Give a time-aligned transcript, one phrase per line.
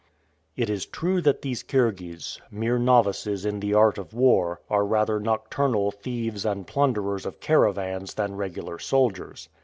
[0.55, 5.19] It is true that these Kirghiz, mere novices in the art of war, are rather
[5.19, 9.47] nocturnal thieves and plunderers of caravans than regular soldiers.